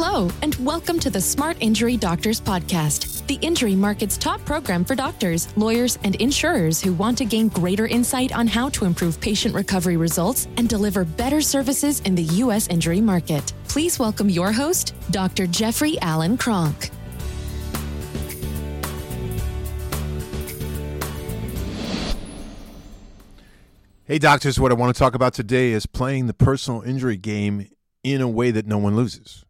Hello, 0.00 0.30
and 0.42 0.54
welcome 0.64 1.00
to 1.00 1.10
the 1.10 1.20
Smart 1.20 1.56
Injury 1.58 1.96
Doctors 1.96 2.40
Podcast, 2.40 3.26
the 3.26 3.34
injury 3.44 3.74
market's 3.74 4.16
top 4.16 4.44
program 4.44 4.84
for 4.84 4.94
doctors, 4.94 5.48
lawyers, 5.56 5.98
and 6.04 6.14
insurers 6.22 6.80
who 6.80 6.92
want 6.92 7.18
to 7.18 7.24
gain 7.24 7.48
greater 7.48 7.84
insight 7.84 8.32
on 8.32 8.46
how 8.46 8.68
to 8.68 8.84
improve 8.84 9.20
patient 9.20 9.56
recovery 9.56 9.96
results 9.96 10.46
and 10.56 10.68
deliver 10.68 11.04
better 11.04 11.40
services 11.40 11.98
in 12.02 12.14
the 12.14 12.22
U.S. 12.22 12.68
injury 12.68 13.00
market. 13.00 13.52
Please 13.66 13.98
welcome 13.98 14.30
your 14.30 14.52
host, 14.52 14.94
Dr. 15.10 15.48
Jeffrey 15.48 16.00
Allen 16.00 16.38
Kronk. 16.38 16.90
Hey, 24.04 24.20
doctors, 24.20 24.60
what 24.60 24.70
I 24.70 24.76
want 24.76 24.94
to 24.94 24.98
talk 24.98 25.16
about 25.16 25.34
today 25.34 25.72
is 25.72 25.86
playing 25.86 26.28
the 26.28 26.34
personal 26.34 26.82
injury 26.82 27.16
game 27.16 27.68
in 28.04 28.20
a 28.20 28.28
way 28.28 28.52
that 28.52 28.64
no 28.64 28.78
one 28.78 28.94
loses 28.94 29.44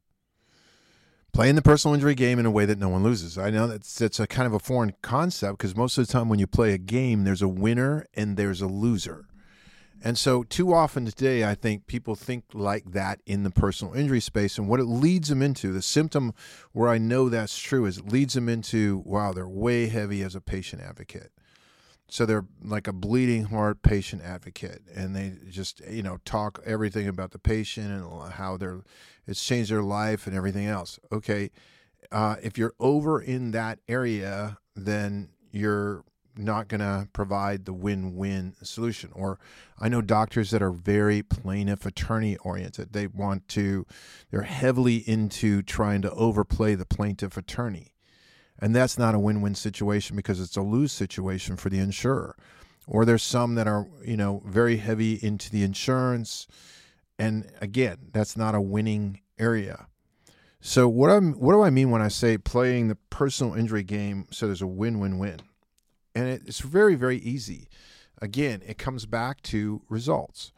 playing 1.33 1.55
the 1.55 1.63
personal 1.63 1.95
injury 1.95 2.15
game 2.15 2.39
in 2.39 2.47
a 2.47 2.51
way 2.51 2.65
that 2.65 2.79
no 2.79 2.89
one 2.89 3.03
loses. 3.03 3.39
I 3.39 3.51
know 3.51 3.67
that's 3.67 4.01
it's 4.01 4.21
a 4.21 4.27
kind 4.27 4.47
of 4.47 4.53
a 4.53 4.59
foreign 4.59 4.95
concept 5.03 5.59
because 5.59 5.77
most 5.77 5.99
of 5.99 6.07
the 6.07 6.13
time 6.13 6.29
when 6.29 6.39
you 6.39 6.47
play 6.47 6.73
a 6.73 6.79
game, 6.79 7.25
there's 7.25 7.43
a 7.43 7.49
winner 7.49 8.07
and 8.15 8.37
there's 8.37 8.61
a 8.61 8.67
loser. 8.67 9.27
And 10.01 10.17
so, 10.17 10.45
too 10.45 10.73
often 10.73 11.07
today, 11.07 11.45
I 11.45 11.57
think 11.57 11.89
people 11.89 12.15
think 12.15 12.45
like 12.53 12.93
that 12.93 13.21
in 13.27 13.43
the 13.43 13.51
personal 13.51 13.95
injury 13.95 14.21
space. 14.21 14.57
And 14.57 14.69
what 14.69 14.79
it 14.79 14.85
leads 14.85 15.29
them 15.29 15.43
into, 15.43 15.73
the 15.73 15.83
symptom 15.83 16.35
where 16.73 16.89
I 16.89 16.99
know 16.99 17.29
that's 17.29 17.59
true, 17.59 17.85
is 17.85 17.99
it 17.99 18.13
leads 18.13 18.35
them 18.35 18.49
into, 18.49 19.03
wow, 19.05 19.33
they're 19.33 19.49
way 19.49 19.89
heavy 19.89 20.23
as 20.23 20.37
a 20.37 20.41
patient 20.41 20.83
advocate. 20.83 21.33
So 22.11 22.25
they're 22.25 22.47
like 22.65 22.89
a 22.89 22.93
bleeding 22.93 23.45
heart 23.45 23.83
patient 23.83 24.23
advocate, 24.23 24.83
and 24.95 25.15
they 25.15 25.35
just 25.51 25.81
you 25.89 26.03
know 26.03 26.19
talk 26.25 26.63
everything 26.65 27.07
about 27.07 27.33
the 27.33 27.39
patient 27.39 27.91
and 27.91 28.33
how 28.33 28.57
they're 28.57 28.83
it's 29.27 29.45
changed 29.45 29.71
their 29.71 29.83
life 29.83 30.27
and 30.27 30.35
everything 30.35 30.67
else. 30.67 30.99
Okay, 31.13 31.51
uh, 32.11 32.37
if 32.43 32.57
you're 32.57 32.75
over 32.81 33.21
in 33.21 33.51
that 33.51 33.81
area, 33.89 34.59
then 34.75 35.29
you're 35.51 36.05
not 36.39 36.69
going 36.69 36.81
to 36.81 37.09
provide 37.13 37.65
the 37.65 37.73
win-win 37.73 38.55
solution. 38.63 39.11
Or 39.13 39.39
I 39.79 39.89
know 39.89 40.01
doctors 40.01 40.51
that 40.53 40.63
are 40.63 40.71
very 40.71 41.23
plaintiff 41.23 41.85
attorney 41.85 42.37
oriented. 42.39 42.93
They 42.93 43.09
want 43.09 43.49
to, 43.49 43.85
they're 44.31 44.43
heavily 44.43 44.97
into 44.97 45.63
trying 45.63 46.03
to 46.03 46.13
overplay 46.13 46.75
the 46.77 46.87
plaintiff 46.87 47.37
attorney 47.37 47.93
and 48.61 48.75
that's 48.75 48.99
not 48.99 49.15
a 49.15 49.19
win 49.19 49.41
win 49.41 49.55
situation 49.55 50.17
because 50.17 50.41
it's 50.41 50.57
a 50.57 50.63
lose 50.63 50.93
situation 50.93 51.57
for 51.57 51.69
the 51.69 51.79
insurer. 51.79 52.37
Or 52.87 53.05
there's 53.05 53.23
some 53.23 53.55
that 53.57 53.69
are, 53.69 53.87
you 54.05 54.17
know, 54.17 54.43
very 54.47 54.79
heavy 54.79 55.15
into 55.23 55.51
the 55.51 55.63
insurance. 55.63 56.47
And 57.19 57.51
again, 57.61 57.99
that's 58.13 58.37
not 58.37 58.55
a 58.55 58.61
winning 58.61 59.21
area. 59.39 59.87
So 60.61 60.89
what 60.89 61.11
I'm 61.11 61.35
what 61.35 61.53
do 61.53 61.63
I 61.63 61.71
mean 61.71 61.91
when 61.91 62.03
I 62.03 62.09
say 62.09 62.37
playing 62.39 62.89
the 62.89 62.97
personal 63.11 63.55
injury 63.55 63.85
game 63.85 64.27
so 64.31 64.47
there's 64.47 64.63
a 64.63 64.67
win-win-win? 64.67 65.41
And 66.15 66.29
it's 66.29 66.61
very 66.61 66.97
very 66.97 67.19
easy. 67.19 67.69
Again, 68.21 68.63
it 68.67 68.79
comes 68.79 69.07
back 69.07 69.43
to 69.43 69.83
results. 69.89 70.53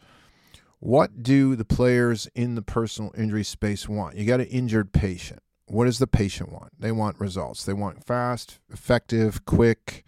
What 0.78 1.22
do 1.22 1.54
the 1.56 1.66
players 1.66 2.26
in 2.34 2.54
the 2.54 2.62
personal 2.62 3.12
injury 3.14 3.44
space 3.44 3.86
want? 3.86 4.16
You 4.16 4.24
got 4.24 4.40
an 4.40 4.46
injured 4.46 4.94
patient 4.94 5.42
what 5.70 5.84
does 5.84 5.98
the 6.00 6.06
patient 6.06 6.50
want? 6.50 6.72
They 6.80 6.90
want 6.90 7.20
results. 7.20 7.64
They 7.64 7.72
want 7.72 8.04
fast, 8.04 8.58
effective, 8.72 9.44
quick, 9.44 10.04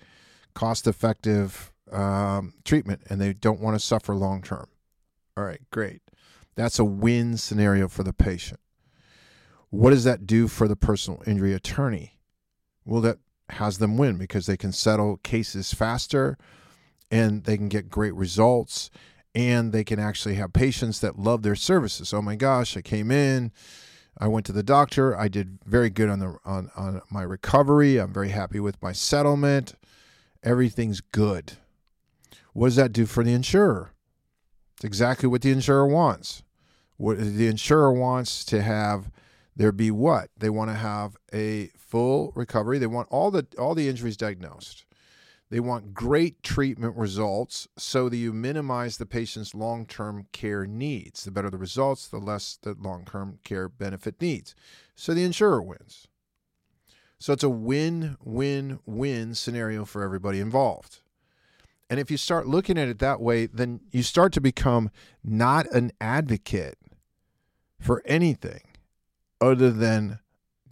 cost 0.55 0.89
effective 0.89 1.73
um, 1.93 2.55
treatment, 2.65 3.03
and 3.09 3.21
they 3.21 3.33
don't 3.33 3.61
want 3.61 3.77
to 3.77 3.81
suffer 3.81 4.15
long 4.15 4.43
term. 4.43 4.67
All 5.37 5.45
right, 5.45 5.61
great. 5.71 6.03
That's 6.57 6.81
a 6.81 6.85
win 6.85 7.37
scenario 7.37 7.87
for 7.89 8.03
the 8.03 8.13
patient. 8.13 8.59
What 9.71 9.91
does 9.91 10.05
that 10.05 10.27
do 10.27 10.49
for 10.49 10.67
the 10.67 10.77
personal 10.77 11.23
injury 11.27 11.55
attorney? 11.55 12.19
Well, 12.85 13.01
that 13.03 13.19
has 13.51 13.79
them 13.79 13.97
win 13.97 14.19
because 14.19 14.47
they 14.47 14.57
can 14.57 14.73
settle 14.73 15.19
cases 15.19 15.72
faster 15.72 16.37
and 17.11 17.45
they 17.45 17.56
can 17.56 17.69
get 17.69 17.89
great 17.89 18.15
results 18.15 18.91
and 19.34 19.72
they 19.72 19.84
can 19.84 19.99
actually 19.99 20.34
have 20.34 20.53
patients 20.53 20.99
that 21.01 21.19
love 21.19 21.43
their 21.43 21.55
services. 21.55 22.12
Oh 22.12 22.21
my 22.21 22.34
gosh, 22.34 22.77
I 22.77 22.83
came 22.83 23.11
in 23.11 23.53
I 24.19 24.28
went 24.28 24.47
to 24.47 24.53
the 24.53 24.62
doctor. 24.62 25.17
I 25.17 25.28
did 25.28 25.59
very 25.65 25.91
good 25.91 26.09
on 26.09 26.19
the 26.19 26.37
on, 26.45 26.71
on 26.77 27.03
my 27.11 27.23
recovery. 27.23 27.99
I'm 27.99 28.12
very 28.12 28.28
happy 28.28 28.61
with 28.61 28.81
my 28.83 28.93
settlement. 28.93 29.75
Everything's 30.43 31.00
good. 31.00 31.55
What 32.53 32.69
does 32.69 32.77
that 32.77 32.93
do 32.93 33.06
for 33.06 33.25
the 33.25 33.33
insurer? 33.33 33.93
It's 34.77 34.84
exactly 34.84 35.28
what 35.28 35.43
the 35.43 35.51
insurer 35.51 35.87
wants. 35.87 36.43
What 36.97 37.19
the 37.19 37.47
insurer 37.47 37.93
wants 37.93 38.45
to 38.47 38.62
have 38.62 39.11
there 39.56 39.72
be 39.72 39.91
what? 39.91 40.31
They 40.37 40.51
want 40.51 40.71
to 40.71 40.77
have 40.77 41.17
a 41.33 41.69
full 41.77 42.33
recovery. 42.34 42.78
They 42.78 42.87
want 42.87 43.09
all 43.11 43.31
the 43.31 43.47
all 43.59 43.75
the 43.75 43.89
injuries 43.89 44.17
diagnosed. 44.17 44.84
They 45.53 45.61
want 45.61 45.93
great 45.93 46.43
treatment 46.43 46.97
results 46.97 47.69
so 47.77 48.09
that 48.09 48.17
you 48.17 48.33
minimize 48.33 48.97
the 48.97 49.05
patient's 49.05 49.55
long 49.55 49.85
term 49.85 50.27
care 50.33 50.65
needs. 50.67 51.25
The 51.25 51.31
better 51.31 51.51
the 51.51 51.59
results, 51.59 52.09
the 52.09 52.17
less 52.17 52.59
the 52.63 52.75
long 52.81 53.05
term 53.05 53.39
care 53.45 53.69
benefit 53.69 54.19
needs. 54.19 54.55
So 54.95 55.13
the 55.13 55.25
insurer 55.25 55.61
wins. 55.61 56.09
So 57.19 57.35
it's 57.35 57.43
a 57.43 57.51
win 57.51 58.17
win 58.25 58.79
win 58.87 59.35
scenario 59.35 59.85
for 59.85 60.03
everybody 60.03 60.41
involved. 60.41 61.01
And 61.91 62.01
if 62.01 62.11
you 62.11 62.17
start 62.17 62.49
looking 62.49 62.79
at 62.79 62.89
it 62.89 62.99
that 63.01 63.21
way, 63.21 63.45
then 63.45 63.81
you 63.91 64.03
start 64.03 64.33
to 64.33 64.41
become 64.41 64.89
not 65.23 65.71
an 65.71 65.93
advocate 66.01 66.79
for 67.79 68.03
anything 68.07 68.63
other 69.39 69.71
than 69.71 70.21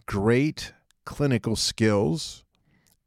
great 0.07 0.73
clinical 1.05 1.55
skills 1.55 2.43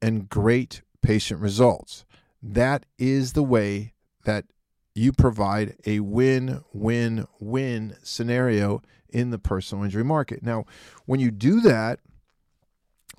and 0.00 0.28
great 0.28 0.82
patient 1.04 1.40
results. 1.40 2.04
That 2.42 2.86
is 2.98 3.34
the 3.34 3.42
way 3.42 3.92
that 4.24 4.46
you 4.94 5.12
provide 5.12 5.76
a 5.86 6.00
win 6.00 6.62
win 6.72 7.26
win 7.38 7.96
scenario 8.02 8.82
in 9.08 9.30
the 9.30 9.38
personal 9.38 9.84
injury 9.84 10.04
market. 10.04 10.42
Now, 10.42 10.64
when 11.06 11.20
you 11.20 11.30
do 11.30 11.60
that, 11.60 12.00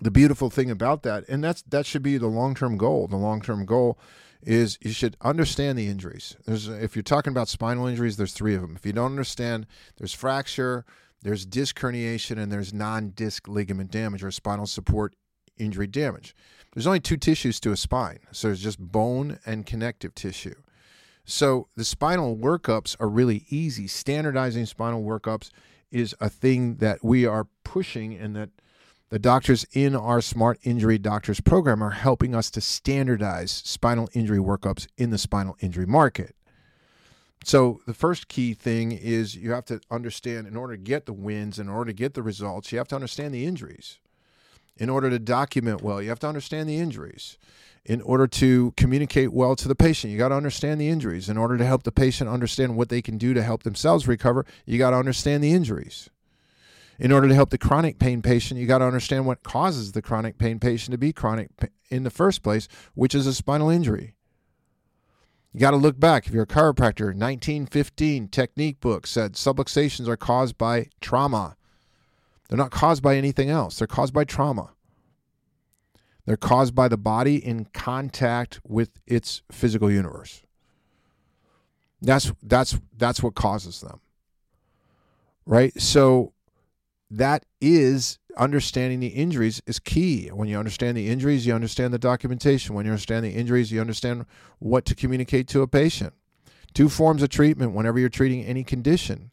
the 0.02 0.12
beautiful 0.12 0.50
thing 0.50 0.70
about 0.70 1.04
that, 1.04 1.24
and 1.30 1.44
that's 1.44 1.62
that 1.64 1.86
should 1.86 2.04
be 2.04 2.18
the 2.18 2.28
long-term 2.28 2.78
goal. 2.78 3.08
The 3.08 3.16
long-term 3.16 3.66
goal 3.66 3.98
is 4.42 4.78
you 4.82 4.92
should 4.92 5.16
understand 5.22 5.78
the 5.78 5.88
injuries. 5.88 6.36
There's 6.46 6.68
if 6.68 6.96
you're 6.96 7.04
talking 7.04 7.32
about 7.32 7.48
spinal 7.48 7.88
injuries, 7.88 8.18
there's 8.18 8.34
three 8.34 8.56
of 8.56 8.62
them. 8.62 8.76
If 8.76 8.86
you 8.86 8.94
don't 8.94 9.12
understand, 9.12 9.68
there's 9.98 10.14
fracture, 10.14 10.86
there's 11.22 11.46
disc 11.46 11.80
herniation, 11.80 12.38
and 12.38 12.52
there's 12.52 12.74
non-disc 12.74 13.48
ligament 13.48 13.92
damage 13.92 14.24
or 14.24 14.32
spinal 14.32 14.68
support 14.68 15.16
injury 15.58 15.88
damage. 15.88 16.36
There's 16.74 16.88
only 16.88 17.00
two 17.00 17.18
tissues 17.18 17.60
to 17.62 17.72
a 17.72 17.78
spine, 17.78 18.20
so 18.32 18.50
there's 18.50 18.62
just 18.62 18.80
bone 18.80 19.40
and 19.46 19.66
connective 19.66 20.14
tissue. 20.14 20.56
So 21.24 21.70
the 21.76 21.86
spinal 21.86 22.36
workups 22.36 22.96
are 23.00 23.10
really 23.10 23.46
easy. 23.50 23.88
Standardizing 23.88 24.66
spinal 24.66 25.04
workups 25.04 25.50
is 25.90 26.14
a 26.20 26.30
thing 26.30 26.76
that 26.76 27.04
we 27.04 27.26
are 27.26 27.48
pushing 27.64 28.14
and 28.14 28.36
that 28.36 28.50
the 29.10 29.20
doctors 29.20 29.66
in 29.72 29.96
our 29.96 30.20
Smart 30.20 30.60
Injury 30.64 30.98
Doctors 30.98 31.40
program 31.40 31.82
are 31.82 31.92
helping 31.92 32.36
us 32.36 32.50
to 32.52 32.62
standardize 32.62 33.52
spinal 33.52 34.10
injury 34.14 34.40
workups 34.40 34.88
in 34.98 35.12
the 35.12 35.18
spinal 35.18 35.56
injury 35.62 35.86
market. 35.86 36.36
So 37.44 37.82
the 37.86 37.94
first 37.94 38.28
key 38.28 38.54
thing 38.54 38.92
is 38.92 39.36
you 39.36 39.52
have 39.52 39.66
to 39.66 39.80
understand 39.90 40.48
in 40.48 40.58
order 40.58 40.76
to 40.76 40.82
get 40.82 41.06
the 41.06 41.14
wins, 41.14 41.60
in 41.60 41.70
order 41.70 41.92
to 41.92 41.96
get 41.96 42.16
the 42.16 42.24
results, 42.24 42.72
you 42.72 42.80
have 42.80 42.88
to 42.90 42.96
understand 42.96 43.34
the 43.34 43.46
injuries 43.46 44.00
in 44.78 44.90
order 44.90 45.10
to 45.10 45.20
document 45.20 45.82
well, 45.82 46.02
you 46.02 46.10
have 46.10 46.20
to 46.20 46.28
understand 46.28 46.68
the 46.68 46.78
injuries. 46.78 47.38
In 47.86 48.02
order 48.02 48.26
to 48.28 48.74
communicate 48.76 49.32
well 49.32 49.56
to 49.56 49.68
the 49.68 49.76
patient, 49.76 50.12
you 50.12 50.18
got 50.18 50.30
to 50.30 50.36
understand 50.36 50.82
the 50.82 50.90
injuries. 50.90 51.30
In 51.30 51.38
order 51.38 51.58
to 51.58 51.66
help 51.66 51.84
the 51.84 51.92
patient 51.92 52.30
understand 52.30 52.76
what 52.76 52.90
they 52.90 53.02
can 53.02 53.18
do 53.18 53.34
to 53.34 53.44
help 53.44 53.64
themselves 53.64 54.08
recover, 54.08 54.46
you 54.66 54.78
got 54.80 54.90
to 54.90 54.98
understand 54.98 55.44
the 55.44 55.54
injuries. 55.54 56.10
In 56.98 57.12
order 57.12 57.28
to 57.28 57.36
help 57.36 57.52
the 57.52 57.58
chronic 57.58 58.00
pain 58.00 58.22
patient, 58.22 58.60
you 58.60 58.66
got 58.66 58.80
to 58.80 58.86
understand 58.86 59.26
what 59.28 59.44
causes 59.44 59.92
the 59.92 60.02
chronic 60.02 60.38
pain 60.38 60.60
patient 60.60 60.94
to 60.94 60.98
be 60.98 61.14
chronic 61.14 61.50
in 61.90 62.04
the 62.04 62.10
first 62.10 62.42
place, 62.42 62.68
which 62.96 63.14
is 63.14 63.28
a 63.28 63.34
spinal 63.34 63.70
injury. 63.70 64.16
You 65.54 65.60
got 65.60 65.72
to 65.72 65.78
look 65.78 66.00
back. 66.00 66.26
If 66.28 66.34
you're 66.34 66.44
a 66.44 66.48
chiropractor, 66.48 67.14
1915 67.14 68.30
technique 68.30 68.80
book 68.80 69.08
said 69.08 69.34
subluxations 69.34 70.08
are 70.08 70.18
caused 70.18 70.58
by 70.58 70.90
trauma. 71.02 71.56
They're 72.50 72.58
not 72.58 72.72
caused 72.72 73.02
by 73.02 73.16
anything 73.16 73.50
else, 73.50 73.78
they're 73.78 73.88
caused 73.88 74.14
by 74.14 74.24
trauma. 74.24 74.72
They're 76.26 76.38
caused 76.38 76.74
by 76.74 76.88
the 76.88 76.98
body 76.98 77.36
in 77.36 77.66
contact 77.66 78.60
with 78.68 78.90
its 79.06 79.44
physical 79.52 79.92
universe. 79.92 80.42
That's 82.02 82.32
that's 82.42 82.80
that's 82.98 83.22
what 83.22 83.36
causes 83.36 83.82
them. 83.82 84.00
Right? 85.46 85.80
So 85.80 86.34
that 87.12 87.46
is 87.62 88.18
understanding 88.38 89.00
the 89.00 89.08
injuries 89.08 89.62
is 89.66 89.80
key. 89.80 90.28
When 90.30 90.48
you 90.48 90.58
understand 90.58 90.98
the 90.98 91.10
injuries, 91.10 91.46
you 91.46 91.54
understand 91.54 91.94
the 91.94 92.00
documentation. 92.00 92.76
When 92.76 92.86
you 92.86 92.92
understand 92.92 93.24
the 93.24 93.32
injuries, 93.32 93.72
you 93.72 93.80
understand 93.80 94.26
what 94.60 94.86
to 94.86 94.96
communicate 94.96 95.48
to 95.50 95.62
a 95.62 95.68
patient. 95.68 96.14
Two 96.74 96.90
forms 96.90 97.24
of 97.24 97.30
treatment 97.30 97.74
whenever 97.74 98.00
you're 98.00 98.10
treating 98.10 98.44
any 98.44 98.64
condition. 98.64 99.32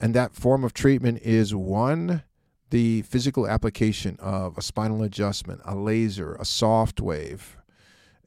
And 0.00 0.14
that 0.14 0.34
form 0.34 0.64
of 0.64 0.72
treatment 0.72 1.20
is 1.22 1.54
one, 1.54 2.22
the 2.70 3.02
physical 3.02 3.46
application 3.46 4.16
of 4.20 4.56
a 4.56 4.62
spinal 4.62 5.02
adjustment, 5.02 5.60
a 5.64 5.74
laser, 5.74 6.34
a 6.34 6.44
soft 6.44 7.00
wave, 7.00 7.56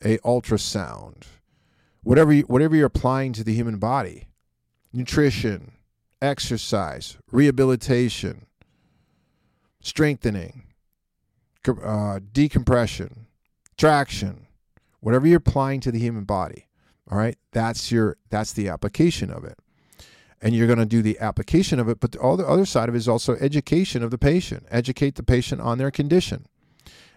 a 0.03 0.17
ultrasound, 0.19 1.23
whatever 2.03 2.33
you, 2.33 2.43
whatever 2.43 2.75
you're 2.75 2.87
applying 2.87 3.33
to 3.33 3.43
the 3.43 3.53
human 3.53 3.77
body, 3.77 4.27
nutrition, 4.91 5.73
exercise, 6.21 7.17
rehabilitation, 7.31 8.45
strengthening, 9.81 10.63
uh, 11.83 12.19
decompression, 12.31 13.27
traction, 13.77 14.47
whatever 14.99 15.27
you're 15.27 15.37
applying 15.37 15.79
to 15.81 15.91
the 15.91 15.99
human 15.99 16.23
body. 16.23 16.67
All 17.11 17.17
right, 17.17 17.37
that's 17.51 17.91
your 17.91 18.17
that's 18.29 18.53
the 18.53 18.69
application 18.69 19.29
of 19.29 19.43
it, 19.43 19.57
and 20.43 20.53
you're 20.53 20.67
going 20.67 20.77
to 20.77 20.85
do 20.85 21.01
the 21.01 21.17
application 21.19 21.79
of 21.79 21.87
it. 21.87 22.01
But 22.01 22.11
the, 22.11 22.21
other 22.21 22.65
side 22.65 22.89
of 22.89 22.95
it 22.95 22.97
is 22.97 23.07
also 23.07 23.35
education 23.37 24.03
of 24.03 24.11
the 24.11 24.17
patient. 24.17 24.67
Educate 24.69 25.15
the 25.15 25.23
patient 25.23 25.61
on 25.61 25.77
their 25.77 25.89
condition. 25.89 26.45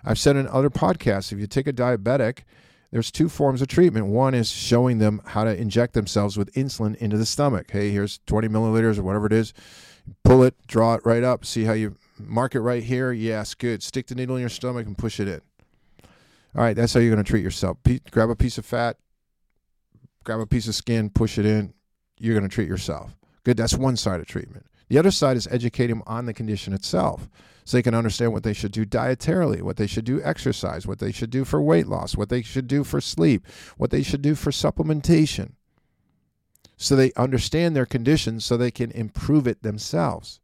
I've 0.04 0.18
said 0.18 0.36
in 0.36 0.46
other 0.46 0.70
podcasts, 0.70 1.32
if 1.32 1.40
you 1.40 1.48
take 1.48 1.66
a 1.66 1.72
diabetic, 1.72 2.44
there's 2.92 3.10
two 3.10 3.28
forms 3.28 3.60
of 3.60 3.66
treatment. 3.66 4.06
One 4.06 4.32
is 4.32 4.48
showing 4.48 4.98
them 4.98 5.20
how 5.26 5.42
to 5.42 5.54
inject 5.54 5.94
themselves 5.94 6.38
with 6.38 6.54
insulin 6.54 6.94
into 6.98 7.18
the 7.18 7.26
stomach. 7.26 7.72
Hey, 7.72 7.90
here's 7.90 8.20
20 8.26 8.46
milliliters 8.46 8.96
or 8.96 9.02
whatever 9.02 9.26
it 9.26 9.32
is. 9.32 9.52
Pull 10.22 10.44
it, 10.44 10.54
draw 10.68 10.94
it 10.94 11.00
right 11.04 11.24
up. 11.24 11.44
See 11.44 11.64
how 11.64 11.72
you 11.72 11.96
mark 12.20 12.54
it 12.54 12.60
right 12.60 12.84
here. 12.84 13.10
Yes, 13.10 13.54
good. 13.54 13.82
Stick 13.82 14.06
the 14.06 14.14
needle 14.14 14.36
in 14.36 14.40
your 14.40 14.48
stomach 14.48 14.86
and 14.86 14.96
push 14.96 15.18
it 15.18 15.26
in. 15.26 15.40
All 16.54 16.62
right, 16.62 16.76
that's 16.76 16.94
how 16.94 17.00
you're 17.00 17.12
going 17.12 17.24
to 17.24 17.28
treat 17.28 17.42
yourself. 17.42 17.78
Grab 18.12 18.30
a 18.30 18.36
piece 18.36 18.56
of 18.56 18.64
fat, 18.64 18.98
grab 20.22 20.38
a 20.38 20.46
piece 20.46 20.68
of 20.68 20.76
skin, 20.76 21.10
push 21.10 21.38
it 21.38 21.44
in. 21.44 21.74
You're 22.18 22.34
going 22.34 22.48
to 22.48 22.54
treat 22.54 22.68
yourself. 22.68 23.16
Good. 23.44 23.56
That's 23.56 23.74
one 23.74 23.96
side 23.96 24.20
of 24.20 24.26
treatment. 24.26 24.66
The 24.88 24.98
other 24.98 25.10
side 25.10 25.36
is 25.36 25.48
educate 25.48 25.88
them 25.88 26.02
on 26.06 26.26
the 26.26 26.34
condition 26.34 26.72
itself 26.72 27.28
so 27.64 27.76
they 27.76 27.82
can 27.82 27.94
understand 27.94 28.32
what 28.32 28.44
they 28.44 28.52
should 28.52 28.70
do 28.70 28.86
dietarily, 28.86 29.60
what 29.60 29.76
they 29.76 29.88
should 29.88 30.04
do 30.04 30.22
exercise, 30.22 30.86
what 30.86 31.00
they 31.00 31.10
should 31.10 31.30
do 31.30 31.44
for 31.44 31.60
weight 31.60 31.88
loss, 31.88 32.16
what 32.16 32.28
they 32.28 32.42
should 32.42 32.68
do 32.68 32.84
for 32.84 33.00
sleep, 33.00 33.44
what 33.76 33.90
they 33.90 34.02
should 34.02 34.22
do 34.22 34.36
for 34.36 34.52
supplementation. 34.52 35.52
So 36.76 36.94
they 36.94 37.12
understand 37.14 37.74
their 37.74 37.86
condition 37.86 38.38
so 38.38 38.56
they 38.56 38.70
can 38.70 38.92
improve 38.92 39.46
it 39.48 39.62
themselves. 39.62 40.40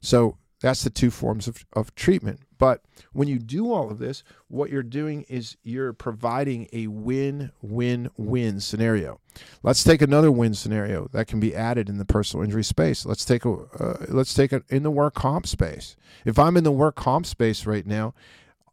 So 0.00 0.36
that's 0.62 0.84
the 0.84 0.90
two 0.90 1.10
forms 1.10 1.48
of, 1.48 1.66
of 1.72 1.94
treatment. 1.94 2.40
But 2.56 2.82
when 3.12 3.26
you 3.26 3.40
do 3.40 3.72
all 3.72 3.90
of 3.90 3.98
this, 3.98 4.22
what 4.46 4.70
you're 4.70 4.84
doing 4.84 5.22
is 5.28 5.56
you're 5.64 5.92
providing 5.92 6.68
a 6.72 6.86
win 6.86 7.50
win 7.60 8.08
win 8.16 8.60
scenario. 8.60 9.20
Let's 9.64 9.82
take 9.82 10.00
another 10.00 10.30
win 10.30 10.54
scenario 10.54 11.08
that 11.12 11.26
can 11.26 11.40
be 11.40 11.54
added 11.54 11.88
in 11.88 11.98
the 11.98 12.04
personal 12.04 12.44
injury 12.44 12.62
space. 12.62 13.04
Let's 13.04 13.24
take 13.24 13.44
a 13.44 13.52
uh, 13.52 14.06
let's 14.08 14.32
take 14.32 14.52
it 14.52 14.62
in 14.68 14.84
the 14.84 14.92
work 14.92 15.14
comp 15.14 15.48
space. 15.48 15.96
If 16.24 16.38
I'm 16.38 16.56
in 16.56 16.62
the 16.62 16.70
work 16.70 16.94
comp 16.94 17.26
space 17.26 17.66
right 17.66 17.86
now, 17.86 18.14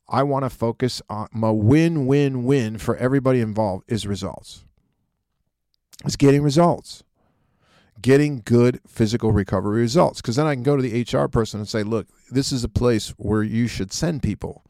I 0.07 0.21
want 0.21 0.45
to 0.45 0.51
focus 0.51 1.01
on 1.09 1.27
my 1.31 1.50
win 1.50 2.06
win 2.06 2.44
win 2.44 2.77
for 2.77 2.95
everybody 2.97 3.42
involved 3.42 3.85
is 3.88 4.06
results. 4.06 4.63
It's 6.06 6.15
getting 6.15 6.44
results 6.44 7.03
getting 8.01 8.41
good 8.45 8.79
physical 8.87 9.31
recovery 9.31 9.81
results. 9.81 10.21
Because 10.21 10.35
then 10.35 10.47
I 10.47 10.55
can 10.55 10.63
go 10.63 10.75
to 10.75 10.81
the 10.81 11.01
HR 11.01 11.27
person 11.27 11.59
and 11.59 11.67
say, 11.67 11.83
look, 11.83 12.07
this 12.29 12.51
is 12.51 12.63
a 12.63 12.69
place 12.69 13.09
where 13.17 13.43
you 13.43 13.67
should 13.67 13.91
send 13.91 14.23
people. 14.23 14.63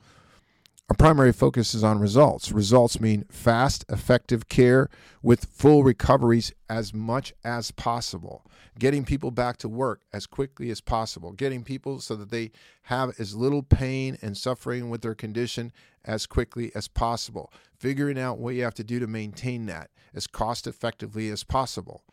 Our 0.89 0.95
primary 0.95 1.33
focus 1.33 1.75
is 1.75 1.83
on 1.83 1.99
results. 1.99 2.51
Results 2.51 2.99
mean 2.99 3.25
fast, 3.29 3.85
effective 3.89 4.49
care 4.49 4.89
with 5.21 5.45
full 5.45 5.83
recoveries 5.83 6.51
as 6.67 6.95
much 6.95 7.31
as 7.43 7.69
possible. 7.69 8.43
Getting 8.79 9.05
people 9.05 9.29
back 9.29 9.57
to 9.57 9.69
work 9.69 10.01
as 10.11 10.25
quickly 10.25 10.71
as 10.71 10.81
possible. 10.81 11.31
Getting 11.31 11.63
people 11.63 11.99
so 11.99 12.15
that 12.15 12.31
they 12.31 12.49
have 12.83 13.19
as 13.19 13.35
little 13.35 13.61
pain 13.61 14.17
and 14.23 14.35
suffering 14.35 14.89
with 14.89 15.01
their 15.01 15.13
condition 15.13 15.71
as 16.05 16.25
quickly 16.25 16.71
as 16.73 16.87
possible. 16.87 17.53
Figuring 17.77 18.17
out 18.17 18.39
what 18.39 18.55
you 18.55 18.63
have 18.63 18.73
to 18.73 18.83
do 18.83 18.97
to 18.99 19.05
maintain 19.05 19.67
that 19.67 19.91
as 20.15 20.25
cost 20.25 20.65
effectively 20.65 21.29
as 21.29 21.43
possible 21.43 22.03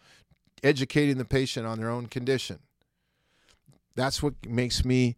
educating 0.66 1.16
the 1.16 1.24
patient 1.24 1.66
on 1.66 1.78
their 1.78 1.88
own 1.88 2.06
condition. 2.06 2.58
That's 3.94 4.22
what 4.22 4.34
makes 4.46 4.84
me 4.84 5.16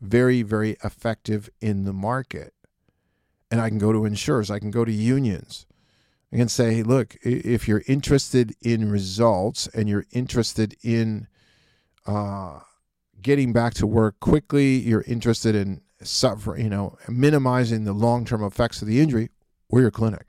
very, 0.00 0.42
very 0.42 0.76
effective 0.82 1.48
in 1.60 1.84
the 1.84 1.92
market. 1.92 2.52
And 3.50 3.60
I 3.60 3.68
can 3.68 3.78
go 3.78 3.92
to 3.92 4.04
insurers, 4.04 4.50
I 4.50 4.58
can 4.58 4.70
go 4.70 4.84
to 4.84 4.92
unions. 4.92 5.66
I 6.32 6.36
can 6.36 6.48
say, 6.48 6.82
look, 6.82 7.16
if 7.22 7.66
you're 7.66 7.84
interested 7.86 8.54
in 8.60 8.90
results 8.90 9.66
and 9.68 9.88
you're 9.88 10.04
interested 10.12 10.76
in 10.82 11.26
uh, 12.06 12.60
getting 13.22 13.54
back 13.54 13.72
to 13.74 13.86
work 13.86 14.20
quickly, 14.20 14.76
you're 14.76 15.04
interested 15.06 15.54
in 15.54 15.80
suffer, 16.02 16.58
you 16.58 16.68
know, 16.68 16.98
minimizing 17.08 17.84
the 17.84 17.94
long-term 17.94 18.44
effects 18.44 18.82
of 18.82 18.88
the 18.88 19.00
injury, 19.00 19.30
we're 19.70 19.82
your 19.82 19.90
clinic 19.90 20.26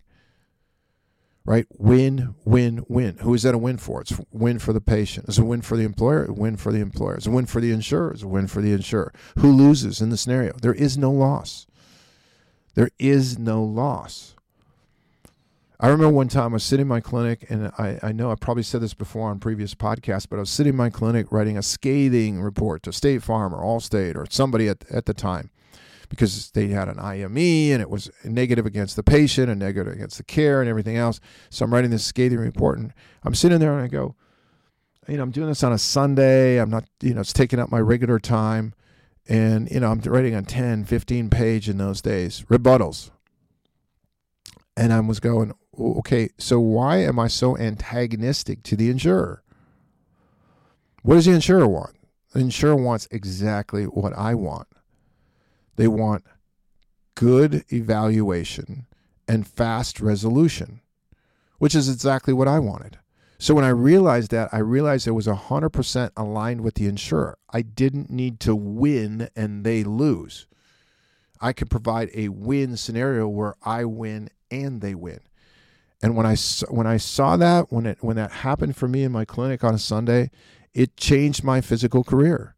right? 1.49 1.65
Win, 1.79 2.35
win, 2.45 2.85
win. 2.87 3.17
Who 3.21 3.33
is 3.33 3.41
that 3.41 3.55
a 3.55 3.57
win 3.57 3.77
for? 3.77 4.01
It's 4.01 4.11
a 4.11 4.23
win 4.31 4.59
for 4.59 4.71
the 4.71 4.79
patient. 4.79 5.25
It's 5.27 5.39
a 5.39 5.43
win 5.43 5.63
for 5.63 5.75
the 5.75 5.83
employer. 5.83 6.25
A 6.25 6.31
win 6.31 6.57
for 6.57 6.71
the 6.71 6.79
employer. 6.79 7.15
It's 7.15 7.25
a 7.25 7.31
win 7.31 7.47
for 7.47 7.59
the 7.59 7.71
insurer. 7.71 8.11
It's 8.11 8.21
a 8.21 8.27
win 8.27 8.45
for 8.45 8.61
the 8.61 8.71
insurer. 8.71 9.11
Who 9.39 9.51
loses 9.51 9.99
in 9.99 10.11
the 10.11 10.15
scenario? 10.15 10.53
There 10.61 10.75
is 10.75 10.95
no 10.95 11.09
loss. 11.09 11.65
There 12.75 12.91
is 12.99 13.39
no 13.39 13.63
loss. 13.63 14.35
I 15.79 15.87
remember 15.87 16.13
one 16.13 16.27
time 16.27 16.51
I 16.51 16.53
was 16.53 16.63
sitting 16.63 16.83
in 16.83 16.87
my 16.87 16.99
clinic, 16.99 17.49
and 17.49 17.71
I, 17.79 17.97
I 18.03 18.11
know 18.11 18.29
I 18.29 18.35
probably 18.35 18.61
said 18.61 18.81
this 18.81 18.93
before 18.93 19.31
on 19.31 19.39
previous 19.39 19.73
podcasts, 19.73 20.27
but 20.29 20.35
I 20.35 20.41
was 20.41 20.51
sitting 20.51 20.73
in 20.73 20.77
my 20.77 20.91
clinic 20.91 21.31
writing 21.31 21.57
a 21.57 21.63
scathing 21.63 22.43
report 22.43 22.83
to 22.83 22.93
State 22.93 23.23
Farm 23.23 23.55
or 23.55 23.63
Allstate 23.63 24.15
or 24.15 24.27
somebody 24.29 24.67
at, 24.67 24.85
at 24.91 25.07
the 25.07 25.15
time 25.15 25.49
because 26.09 26.51
they 26.51 26.67
had 26.67 26.89
an 26.89 26.99
IME 26.99 27.37
and 27.37 27.81
it 27.81 27.89
was 27.89 28.09
negative 28.23 28.65
against 28.65 28.95
the 28.95 29.03
patient 29.03 29.49
and 29.49 29.59
negative 29.59 29.93
against 29.93 30.17
the 30.17 30.23
care 30.23 30.59
and 30.59 30.69
everything 30.69 30.97
else. 30.97 31.19
So 31.49 31.63
I'm 31.63 31.73
writing 31.73 31.91
this 31.91 32.03
scathing 32.03 32.39
report 32.39 32.79
and 32.79 32.93
I'm 33.23 33.35
sitting 33.35 33.59
there 33.59 33.73
and 33.73 33.83
I 33.83 33.87
go, 33.87 34.15
you 35.07 35.17
know, 35.17 35.23
I'm 35.23 35.31
doing 35.31 35.47
this 35.47 35.63
on 35.63 35.71
a 35.71 35.77
Sunday. 35.77 36.57
I'm 36.57 36.69
not, 36.69 36.85
you 37.01 37.13
know, 37.13 37.21
it's 37.21 37.33
taking 37.33 37.59
up 37.59 37.69
my 37.69 37.79
regular 37.79 38.19
time. 38.19 38.73
And, 39.27 39.69
you 39.69 39.79
know, 39.79 39.91
I'm 39.91 39.99
writing 39.99 40.33
a 40.33 40.41
10, 40.41 40.85
15 40.85 41.29
page 41.29 41.69
in 41.69 41.77
those 41.77 42.01
days, 42.01 42.43
rebuttals. 42.49 43.11
And 44.75 44.91
I 44.91 44.99
was 45.01 45.19
going, 45.19 45.53
okay, 45.79 46.29
so 46.37 46.59
why 46.59 46.97
am 46.97 47.19
I 47.19 47.27
so 47.27 47.57
antagonistic 47.57 48.63
to 48.63 48.75
the 48.75 48.89
insurer? 48.89 49.43
What 51.03 51.15
does 51.15 51.25
the 51.25 51.33
insurer 51.33 51.67
want? 51.67 51.95
The 52.33 52.39
insurer 52.39 52.75
wants 52.75 53.07
exactly 53.11 53.83
what 53.85 54.13
I 54.13 54.35
want. 54.35 54.67
They 55.79 55.87
want 55.87 56.25
good 57.15 57.63
evaluation 57.71 58.85
and 59.29 59.47
fast 59.47 60.01
resolution, 60.01 60.81
which 61.57 61.73
is 61.73 61.87
exactly 61.87 62.33
what 62.33 62.49
I 62.49 62.59
wanted. 62.59 62.99
So 63.37 63.53
when 63.53 63.63
I 63.63 63.69
realized 63.69 64.31
that, 64.31 64.49
I 64.53 64.57
realized 64.57 65.07
it 65.07 65.11
was 65.11 65.25
100% 65.25 66.09
aligned 66.17 66.59
with 66.59 66.73
the 66.73 66.87
insurer. 66.87 67.37
I 67.53 67.61
didn't 67.61 68.09
need 68.09 68.41
to 68.41 68.53
win 68.57 69.29
and 69.37 69.63
they 69.63 69.85
lose. 69.85 70.47
I 71.39 71.53
could 71.53 71.69
provide 71.69 72.09
a 72.13 72.27
win 72.27 72.75
scenario 72.75 73.29
where 73.29 73.55
I 73.63 73.85
win 73.85 74.31
and 74.51 74.81
they 74.81 74.95
win. 74.95 75.21
And 76.03 76.17
when 76.17 76.25
I 76.25 76.35
when 76.69 76.87
I 76.87 76.97
saw 76.97 77.37
that 77.37 77.71
when 77.71 77.85
it 77.85 77.99
when 78.01 78.17
that 78.17 78.31
happened 78.31 78.75
for 78.75 78.89
me 78.89 79.03
in 79.03 79.13
my 79.13 79.23
clinic 79.23 79.63
on 79.63 79.75
a 79.75 79.79
Sunday, 79.79 80.29
it 80.73 80.97
changed 80.97 81.41
my 81.41 81.61
physical 81.61 82.03
career 82.03 82.57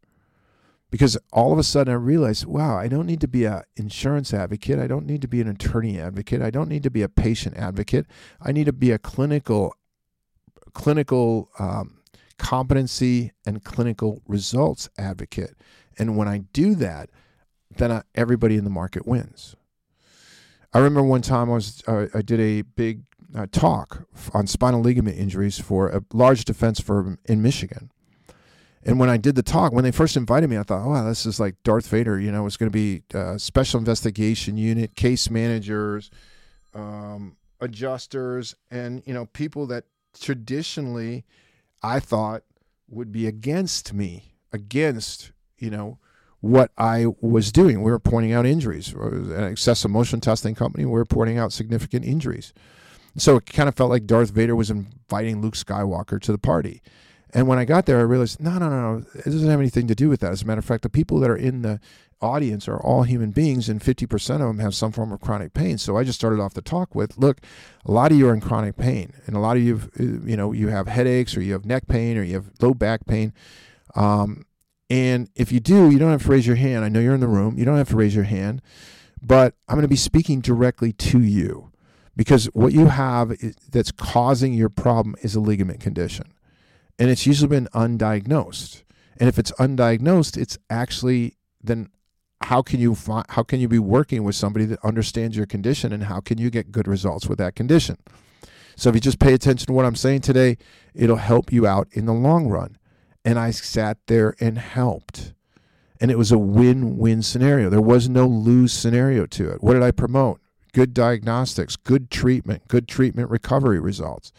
because 0.92 1.16
all 1.32 1.54
of 1.54 1.58
a 1.58 1.62
sudden 1.62 1.90
I 1.90 1.96
realized, 1.96 2.44
wow, 2.44 2.76
I 2.76 2.86
don't 2.86 3.06
need 3.06 3.22
to 3.22 3.26
be 3.26 3.46
an 3.46 3.62
insurance 3.76 4.34
advocate. 4.34 4.78
I 4.78 4.86
don't 4.86 5.06
need 5.06 5.22
to 5.22 5.26
be 5.26 5.40
an 5.40 5.48
attorney 5.48 5.98
advocate. 5.98 6.42
I 6.42 6.50
don't 6.50 6.68
need 6.68 6.82
to 6.82 6.90
be 6.90 7.00
a 7.00 7.08
patient 7.08 7.56
advocate. 7.56 8.06
I 8.42 8.52
need 8.52 8.66
to 8.66 8.74
be 8.74 8.90
a 8.90 8.98
clinical, 8.98 9.74
clinical 10.74 11.48
um, 11.58 12.02
competency 12.36 13.32
and 13.46 13.64
clinical 13.64 14.20
results 14.28 14.90
advocate. 14.98 15.54
And 15.98 16.14
when 16.18 16.28
I 16.28 16.38
do 16.52 16.74
that, 16.74 17.08
then 17.74 17.90
I, 17.90 18.02
everybody 18.14 18.58
in 18.58 18.64
the 18.64 18.70
market 18.70 19.06
wins. 19.06 19.56
I 20.74 20.78
remember 20.78 21.04
one 21.04 21.22
time 21.22 21.48
I 21.48 21.54
was 21.54 21.82
uh, 21.88 22.08
I 22.12 22.20
did 22.20 22.38
a 22.38 22.60
big 22.60 23.04
uh, 23.34 23.46
talk 23.50 24.06
on 24.34 24.46
spinal 24.46 24.82
ligament 24.82 25.16
injuries 25.16 25.58
for 25.58 25.88
a 25.88 26.02
large 26.12 26.44
defense 26.44 26.80
firm 26.80 27.18
in 27.24 27.40
Michigan 27.40 27.90
and 28.84 28.98
when 28.98 29.08
I 29.08 29.16
did 29.16 29.36
the 29.36 29.42
talk, 29.42 29.72
when 29.72 29.84
they 29.84 29.92
first 29.92 30.16
invited 30.16 30.50
me, 30.50 30.58
I 30.58 30.64
thought, 30.64 30.84
oh, 30.84 30.90
wow, 30.90 31.04
this 31.04 31.24
is 31.24 31.38
like 31.38 31.54
Darth 31.62 31.86
Vader. 31.88 32.18
You 32.18 32.32
know, 32.32 32.46
it's 32.46 32.56
going 32.56 32.70
to 32.70 32.72
be 32.72 33.02
uh, 33.14 33.38
special 33.38 33.78
investigation 33.78 34.56
unit, 34.56 34.96
case 34.96 35.30
managers, 35.30 36.10
um, 36.74 37.36
adjusters, 37.60 38.56
and, 38.70 39.02
you 39.06 39.14
know, 39.14 39.26
people 39.26 39.66
that 39.68 39.84
traditionally 40.20 41.24
I 41.82 42.00
thought 42.00 42.42
would 42.88 43.12
be 43.12 43.26
against 43.26 43.92
me, 43.92 44.34
against, 44.52 45.30
you 45.58 45.70
know, 45.70 45.98
what 46.40 46.72
I 46.76 47.06
was 47.20 47.52
doing. 47.52 47.82
We 47.82 47.92
were 47.92 48.00
pointing 48.00 48.32
out 48.32 48.46
injuries. 48.46 48.92
An 48.92 49.44
excessive 49.44 49.92
motion 49.92 50.20
testing 50.20 50.56
company, 50.56 50.84
we 50.84 50.92
were 50.92 51.04
pointing 51.04 51.38
out 51.38 51.52
significant 51.52 52.04
injuries. 52.04 52.52
So 53.16 53.36
it 53.36 53.46
kind 53.46 53.68
of 53.68 53.76
felt 53.76 53.90
like 53.90 54.06
Darth 54.06 54.30
Vader 54.30 54.56
was 54.56 54.70
inviting 54.70 55.40
Luke 55.40 55.54
Skywalker 55.54 56.20
to 56.20 56.32
the 56.32 56.38
party 56.38 56.82
And 57.34 57.48
when 57.48 57.58
I 57.58 57.64
got 57.64 57.86
there, 57.86 57.98
I 57.98 58.02
realized, 58.02 58.40
no, 58.40 58.58
no, 58.58 58.68
no, 58.68 58.98
no, 58.98 59.06
it 59.14 59.24
doesn't 59.24 59.48
have 59.48 59.60
anything 59.60 59.86
to 59.86 59.94
do 59.94 60.08
with 60.08 60.20
that. 60.20 60.32
As 60.32 60.42
a 60.42 60.46
matter 60.46 60.58
of 60.58 60.64
fact, 60.64 60.82
the 60.82 60.90
people 60.90 61.18
that 61.20 61.30
are 61.30 61.36
in 61.36 61.62
the 61.62 61.80
audience 62.20 62.68
are 62.68 62.78
all 62.78 63.04
human 63.04 63.30
beings, 63.30 63.68
and 63.68 63.80
50% 63.80 64.34
of 64.34 64.40
them 64.40 64.58
have 64.58 64.74
some 64.74 64.92
form 64.92 65.12
of 65.12 65.20
chronic 65.20 65.54
pain. 65.54 65.78
So 65.78 65.96
I 65.96 66.04
just 66.04 66.18
started 66.18 66.40
off 66.40 66.52
the 66.52 66.62
talk 66.62 66.94
with, 66.94 67.16
look, 67.16 67.40
a 67.86 67.90
lot 67.90 68.12
of 68.12 68.18
you 68.18 68.28
are 68.28 68.34
in 68.34 68.40
chronic 68.40 68.76
pain, 68.76 69.14
and 69.26 69.34
a 69.34 69.38
lot 69.38 69.56
of 69.56 69.62
you, 69.62 69.80
you 69.96 70.36
know, 70.36 70.52
you 70.52 70.68
have 70.68 70.88
headaches, 70.88 71.36
or 71.36 71.42
you 71.42 71.54
have 71.54 71.64
neck 71.64 71.88
pain, 71.88 72.18
or 72.18 72.22
you 72.22 72.34
have 72.34 72.50
low 72.60 72.74
back 72.74 73.06
pain. 73.06 73.32
Um, 73.94 74.44
and 74.90 75.30
if 75.34 75.50
you 75.52 75.58
do, 75.58 75.90
you 75.90 75.98
don't 75.98 76.10
have 76.10 76.24
to 76.24 76.28
raise 76.28 76.46
your 76.46 76.56
hand. 76.56 76.84
I 76.84 76.90
know 76.90 77.00
you're 77.00 77.14
in 77.14 77.20
the 77.20 77.28
room. 77.28 77.58
You 77.58 77.64
don't 77.64 77.78
have 77.78 77.88
to 77.88 77.96
raise 77.96 78.14
your 78.14 78.24
hand, 78.24 78.60
but 79.22 79.54
I'm 79.68 79.76
going 79.76 79.82
to 79.82 79.88
be 79.88 79.96
speaking 79.96 80.42
directly 80.42 80.92
to 80.92 81.18
you 81.18 81.72
because 82.14 82.46
what 82.52 82.74
you 82.74 82.86
have 82.86 83.32
that's 83.70 83.90
causing 83.90 84.52
your 84.52 84.68
problem 84.68 85.16
is 85.22 85.34
a 85.34 85.40
ligament 85.40 85.80
condition 85.80 86.34
and 86.98 87.10
it's 87.10 87.26
usually 87.26 87.48
been 87.48 87.68
undiagnosed. 87.74 88.82
And 89.18 89.28
if 89.28 89.38
it's 89.38 89.52
undiagnosed, 89.52 90.36
it's 90.36 90.58
actually 90.70 91.36
then 91.62 91.88
how 92.42 92.62
can 92.62 92.80
you 92.80 92.94
find, 92.94 93.24
how 93.30 93.42
can 93.42 93.60
you 93.60 93.68
be 93.68 93.78
working 93.78 94.24
with 94.24 94.34
somebody 94.34 94.64
that 94.66 94.84
understands 94.84 95.36
your 95.36 95.46
condition 95.46 95.92
and 95.92 96.04
how 96.04 96.20
can 96.20 96.38
you 96.38 96.50
get 96.50 96.72
good 96.72 96.88
results 96.88 97.28
with 97.28 97.38
that 97.38 97.54
condition? 97.54 97.96
So 98.76 98.88
if 98.88 98.94
you 98.94 99.00
just 99.00 99.18
pay 99.18 99.32
attention 99.34 99.66
to 99.66 99.72
what 99.72 99.84
I'm 99.84 99.94
saying 99.94 100.22
today, 100.22 100.56
it'll 100.94 101.16
help 101.16 101.52
you 101.52 101.66
out 101.66 101.88
in 101.92 102.06
the 102.06 102.12
long 102.12 102.48
run. 102.48 102.78
And 103.24 103.38
I 103.38 103.52
sat 103.52 103.98
there 104.06 104.34
and 104.40 104.58
helped. 104.58 105.34
And 106.00 106.10
it 106.10 106.18
was 106.18 106.32
a 106.32 106.38
win-win 106.38 107.22
scenario. 107.22 107.70
There 107.70 107.80
was 107.80 108.08
no 108.08 108.26
lose 108.26 108.72
scenario 108.72 109.26
to 109.26 109.50
it. 109.50 109.62
What 109.62 109.74
did 109.74 109.82
I 109.82 109.92
promote? 109.92 110.40
Good 110.72 110.94
diagnostics, 110.94 111.76
good 111.76 112.10
treatment, 112.10 112.66
good 112.66 112.88
treatment 112.88 113.30
recovery 113.30 113.78
results 113.78 114.32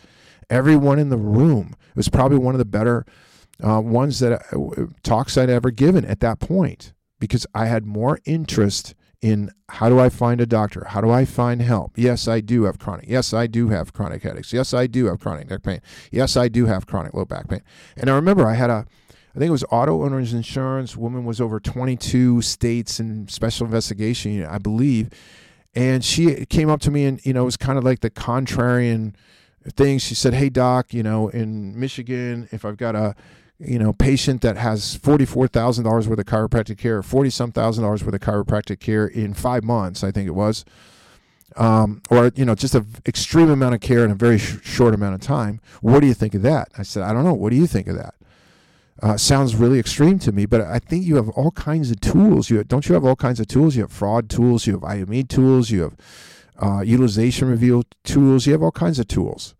everyone 0.49 0.99
in 0.99 1.09
the 1.09 1.17
room. 1.17 1.75
It 1.89 1.95
was 1.95 2.09
probably 2.09 2.37
one 2.37 2.55
of 2.55 2.59
the 2.59 2.65
better 2.65 3.05
uh, 3.65 3.81
ones 3.81 4.19
that 4.19 4.41
uh, 4.53 4.85
talks 5.03 5.37
I'd 5.37 5.49
ever 5.49 5.71
given 5.71 6.05
at 6.05 6.19
that 6.21 6.39
point 6.39 6.93
because 7.19 7.45
I 7.53 7.65
had 7.65 7.85
more 7.85 8.19
interest 8.25 8.95
in 9.23 9.49
how 9.69 9.87
do 9.87 9.99
I 10.01 10.09
find 10.09 10.41
a 10.41 10.45
doctor? 10.45 10.85
How 10.89 10.99
do 10.99 11.09
I 11.09 11.23
find 11.23 11.61
help? 11.61 11.93
Yes, 11.95 12.27
I 12.27 12.41
do 12.41 12.63
have 12.63 12.77
chronic. 12.77 13.05
Yes, 13.07 13.33
I 13.33 13.47
do 13.47 13.69
have 13.69 13.93
chronic 13.93 14.21
headaches. 14.21 14.51
Yes, 14.51 14.73
I 14.73 14.85
do 14.85 15.05
have 15.05 15.21
chronic 15.21 15.49
neck 15.49 15.63
pain. 15.63 15.79
Yes, 16.11 16.35
I 16.35 16.49
do 16.49 16.65
have 16.65 16.85
chronic 16.85 17.13
low 17.13 17.23
back 17.23 17.47
pain. 17.47 17.61
And 17.95 18.09
I 18.09 18.15
remember 18.15 18.45
I 18.45 18.55
had 18.55 18.69
a, 18.69 18.85
I 19.33 19.39
think 19.39 19.47
it 19.47 19.51
was 19.51 19.63
auto 19.71 20.03
owners 20.03 20.33
insurance. 20.33 20.97
Woman 20.97 21.23
was 21.23 21.39
over 21.39 21.61
22 21.61 22.41
states 22.41 22.99
in 22.99 23.29
special 23.29 23.65
investigation 23.65 24.45
I 24.45 24.57
believe. 24.57 25.09
And 25.73 26.03
she 26.03 26.45
came 26.47 26.69
up 26.69 26.81
to 26.81 26.91
me 26.91 27.05
and, 27.05 27.25
you 27.25 27.33
know, 27.33 27.43
it 27.43 27.45
was 27.45 27.57
kind 27.57 27.77
of 27.77 27.85
like 27.85 28.01
the 28.01 28.11
contrarian, 28.11 29.15
things. 29.71 30.01
She 30.01 30.15
said, 30.15 30.33
"Hey 30.33 30.49
doc, 30.49 30.93
you 30.93 31.03
know, 31.03 31.29
in 31.29 31.79
Michigan, 31.79 32.47
if 32.51 32.65
I've 32.65 32.77
got 32.77 32.95
a 32.95 33.15
you 33.59 33.79
know 33.79 33.93
patient 33.93 34.41
that 34.41 34.57
has 34.57 34.95
forty 34.95 35.25
four 35.25 35.47
thousand 35.47 35.85
dollars 35.85 36.07
worth 36.07 36.19
of 36.19 36.25
chiropractic 36.25 36.77
care, 36.77 37.01
forty 37.01 37.29
some 37.29 37.51
thousand 37.51 37.83
dollars 37.83 38.03
worth 38.03 38.15
of 38.15 38.21
chiropractic 38.21 38.79
care 38.79 39.07
in 39.07 39.33
five 39.33 39.63
months, 39.63 40.03
I 40.03 40.11
think 40.11 40.27
it 40.27 40.35
was." 40.35 40.65
Um, 41.55 42.01
or 42.09 42.31
you 42.35 42.45
know 42.45 42.55
just 42.55 42.73
an 42.73 42.87
extreme 43.05 43.51
amount 43.51 43.75
of 43.75 43.81
care 43.81 44.03
in 44.03 44.09
a 44.09 44.15
very 44.15 44.39
sh- 44.39 44.57
short 44.63 44.95
amount 44.95 45.13
of 45.13 45.21
time 45.21 45.61
what 45.81 45.99
do 45.99 46.07
you 46.07 46.15
think 46.15 46.33
of 46.33 46.41
that 46.41 46.69
i 46.79 46.81
said 46.81 47.03
i 47.03 47.13
don't 47.13 47.23
know 47.23 47.35
what 47.35 47.51
do 47.51 47.55
you 47.55 47.67
think 47.67 47.85
of 47.85 47.95
that 47.95 48.15
uh, 49.01 49.17
sounds 49.17 49.55
really 49.55 49.79
extreme 49.79 50.19
to 50.19 50.31
me, 50.31 50.45
but 50.45 50.61
I 50.61 50.79
think 50.79 51.03
you 51.05 51.15
have 51.17 51.27
all 51.29 51.51
kinds 51.51 51.91
of 51.91 51.99
tools. 51.99 52.49
You 52.49 52.63
don't 52.63 52.87
you 52.87 52.93
have 52.93 53.03
all 53.03 53.15
kinds 53.15 53.39
of 53.39 53.47
tools? 53.47 53.75
You 53.75 53.81
have 53.83 53.91
fraud 53.91 54.29
tools, 54.29 54.65
you 54.65 54.73
have 54.73 54.83
IME 54.83 55.23
tools, 55.23 55.71
you 55.71 55.81
have 55.81 55.97
uh, 56.61 56.81
utilization 56.81 57.47
review 57.49 57.83
tools. 58.03 58.45
You 58.45 58.53
have 58.53 58.63
all 58.63 58.71
kinds 58.71 58.99
of 58.99 59.07
tools, 59.07 59.55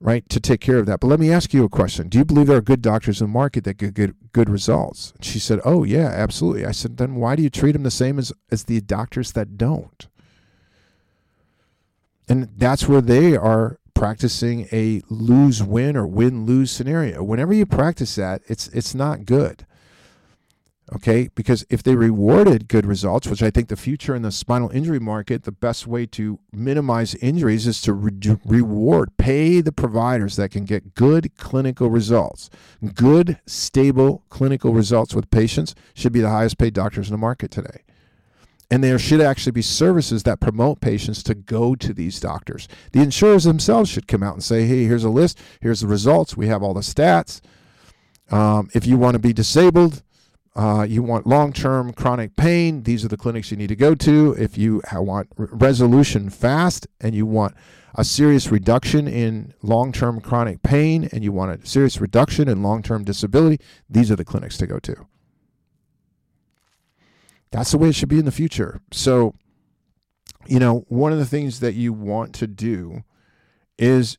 right, 0.00 0.28
to 0.28 0.40
take 0.40 0.60
care 0.60 0.78
of 0.78 0.86
that. 0.86 1.00
But 1.00 1.08
let 1.08 1.20
me 1.20 1.32
ask 1.32 1.52
you 1.52 1.64
a 1.64 1.68
question. 1.68 2.08
Do 2.08 2.18
you 2.18 2.24
believe 2.24 2.46
there 2.46 2.58
are 2.58 2.62
good 2.62 2.82
doctors 2.82 3.20
in 3.20 3.26
the 3.26 3.32
market 3.32 3.64
that 3.64 3.74
get 3.74 3.94
good, 3.94 4.14
good 4.32 4.48
results? 4.48 5.12
She 5.20 5.38
said, 5.38 5.60
Oh, 5.64 5.84
yeah, 5.84 6.06
absolutely. 6.06 6.66
I 6.66 6.72
said, 6.72 6.96
Then 6.96 7.16
why 7.16 7.36
do 7.36 7.42
you 7.42 7.50
treat 7.50 7.72
them 7.72 7.82
the 7.82 7.90
same 7.90 8.18
as, 8.18 8.32
as 8.50 8.64
the 8.64 8.80
doctors 8.80 9.32
that 9.32 9.56
don't? 9.56 10.06
And 12.28 12.48
that's 12.56 12.86
where 12.86 13.00
they 13.00 13.36
are 13.36 13.78
practicing 13.94 14.68
a 14.70 15.02
lose 15.08 15.62
win 15.62 15.96
or 15.96 16.06
win 16.06 16.44
lose 16.46 16.70
scenario. 16.70 17.22
Whenever 17.22 17.52
you 17.52 17.66
practice 17.66 18.14
that, 18.14 18.42
it's 18.46 18.68
it's 18.68 18.94
not 18.94 19.24
good 19.24 19.66
okay? 20.94 21.28
Because 21.34 21.64
if 21.68 21.82
they 21.82 21.94
rewarded 21.94 22.68
good 22.68 22.86
results 22.86 23.26
which 23.26 23.42
i 23.42 23.50
think 23.50 23.68
the 23.68 23.76
future 23.76 24.14
in 24.14 24.22
the 24.22 24.32
spinal 24.32 24.70
injury 24.70 24.98
market 24.98 25.44
the 25.44 25.52
best 25.52 25.86
way 25.86 26.06
to 26.06 26.38
minimize 26.52 27.14
injuries 27.16 27.66
is 27.66 27.80
to 27.82 27.92
re- 27.92 28.38
reward 28.44 29.16
pay 29.16 29.60
the 29.60 29.72
providers 29.72 30.36
that 30.36 30.50
can 30.50 30.64
get 30.64 30.94
good 30.94 31.36
clinical 31.36 31.90
results. 31.90 32.50
Good 32.94 33.38
stable 33.46 34.24
clinical 34.28 34.72
results 34.72 35.14
with 35.14 35.30
patients 35.30 35.74
should 35.94 36.12
be 36.12 36.20
the 36.20 36.30
highest 36.30 36.58
paid 36.58 36.74
doctors 36.74 37.08
in 37.08 37.12
the 37.12 37.18
market 37.18 37.50
today. 37.50 37.82
And 38.70 38.84
there 38.84 38.98
should 38.98 39.20
actually 39.20 39.52
be 39.52 39.62
services 39.62 40.22
that 40.24 40.40
promote 40.40 40.80
patients 40.80 41.22
to 41.24 41.34
go 41.34 41.74
to 41.74 41.94
these 41.94 42.20
doctors. 42.20 42.68
The 42.92 43.00
insurers 43.00 43.44
themselves 43.44 43.88
should 43.88 44.08
come 44.08 44.22
out 44.22 44.34
and 44.34 44.44
say 44.44 44.66
hey 44.66 44.84
here's 44.84 45.04
a 45.04 45.10
list. 45.10 45.38
Here's 45.60 45.80
the 45.80 45.86
results. 45.86 46.36
We 46.36 46.48
have 46.48 46.62
all 46.62 46.74
the 46.74 46.80
stats. 46.80 47.40
Um, 48.30 48.68
if 48.74 48.86
you 48.86 48.98
want 48.98 49.14
to 49.14 49.18
be 49.18 49.32
disabled 49.32 50.02
uh, 50.58 50.82
you 50.82 51.04
want 51.04 51.24
long 51.24 51.52
term 51.52 51.92
chronic 51.92 52.34
pain, 52.34 52.82
these 52.82 53.04
are 53.04 53.08
the 53.08 53.16
clinics 53.16 53.52
you 53.52 53.56
need 53.56 53.68
to 53.68 53.76
go 53.76 53.94
to. 53.94 54.34
If 54.36 54.58
you 54.58 54.82
want 54.92 55.28
resolution 55.36 56.30
fast 56.30 56.88
and 57.00 57.14
you 57.14 57.26
want 57.26 57.54
a 57.94 58.04
serious 58.04 58.50
reduction 58.50 59.06
in 59.06 59.54
long 59.62 59.92
term 59.92 60.20
chronic 60.20 60.64
pain 60.64 61.08
and 61.12 61.22
you 61.22 61.30
want 61.30 61.62
a 61.62 61.64
serious 61.64 62.00
reduction 62.00 62.48
in 62.48 62.60
long 62.60 62.82
term 62.82 63.04
disability, 63.04 63.62
these 63.88 64.10
are 64.10 64.16
the 64.16 64.24
clinics 64.24 64.58
to 64.58 64.66
go 64.66 64.80
to. 64.80 65.06
That's 67.52 67.70
the 67.70 67.78
way 67.78 67.90
it 67.90 67.94
should 67.94 68.08
be 68.08 68.18
in 68.18 68.24
the 68.24 68.32
future. 68.32 68.80
So, 68.90 69.34
you 70.48 70.58
know, 70.58 70.84
one 70.88 71.12
of 71.12 71.18
the 71.18 71.26
things 71.26 71.60
that 71.60 71.74
you 71.74 71.92
want 71.92 72.34
to 72.34 72.48
do 72.48 73.04
is 73.78 74.18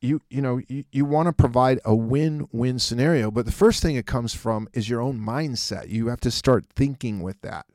you 0.00 0.20
you 0.30 0.40
know 0.40 0.60
you, 0.68 0.84
you 0.92 1.04
want 1.04 1.26
to 1.26 1.32
provide 1.32 1.80
a 1.84 1.94
win-win 1.94 2.78
scenario 2.78 3.30
but 3.30 3.46
the 3.46 3.52
first 3.52 3.82
thing 3.82 3.96
it 3.96 4.06
comes 4.06 4.34
from 4.34 4.68
is 4.72 4.88
your 4.88 5.00
own 5.00 5.18
mindset. 5.18 5.88
You 5.88 6.08
have 6.08 6.20
to 6.20 6.30
start 6.30 6.66
thinking 6.74 7.20
with 7.20 7.40
that. 7.42 7.66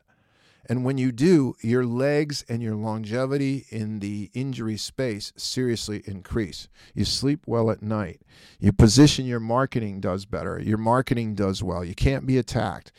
And 0.69 0.85
when 0.85 0.97
you 0.97 1.11
do 1.11 1.55
your 1.61 1.85
legs 1.85 2.45
and 2.47 2.63
your 2.63 2.75
longevity 2.75 3.65
in 3.69 3.99
the 3.99 4.31
injury 4.33 4.77
space 4.77 5.33
seriously 5.35 6.03
increase. 6.05 6.69
You 6.93 7.03
sleep 7.03 7.41
well 7.45 7.69
at 7.69 7.81
night. 7.81 8.21
You 8.59 8.71
position 8.71 9.25
your 9.25 9.41
marketing 9.41 9.99
does 9.99 10.25
better. 10.25 10.59
Your 10.59 10.77
marketing 10.77 11.35
does 11.35 11.61
well. 11.61 11.83
You 11.83 11.95
can't 11.95 12.25
be 12.25 12.37
attacked. 12.37 12.93